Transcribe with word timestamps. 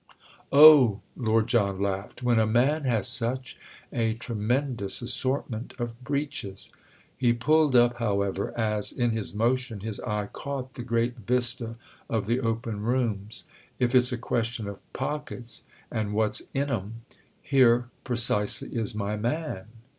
"Oh," 0.51 1.01
Lord 1.15 1.45
John 1.45 1.75
laughed, 1.79 2.23
"when 2.23 2.39
a 2.39 2.47
man 2.47 2.85
has 2.85 3.07
such 3.07 3.59
a 3.93 4.15
tremendous 4.15 4.99
assortment 4.99 5.75
of 5.77 6.03
breeches—!" 6.03 6.71
He 7.15 7.33
pulled 7.33 7.75
up, 7.75 7.97
however, 7.97 8.51
as, 8.57 8.91
in 8.91 9.11
his 9.11 9.35
motion, 9.35 9.81
his 9.81 9.99
eye 9.99 10.27
caught 10.33 10.73
the 10.73 10.81
great 10.81 11.17
vista 11.17 11.75
of 12.09 12.25
the 12.25 12.39
open 12.39 12.81
rooms. 12.81 13.43
"If 13.77 13.93
it's 13.93 14.11
a 14.11 14.17
question 14.17 14.67
of 14.67 14.79
pockets—and 14.93 16.13
what's 16.15 16.41
in 16.51 16.71
'em—here 16.71 17.89
precisely 18.03 18.69
is 18.69 18.95
my 18.95 19.15
man!" 19.15 19.65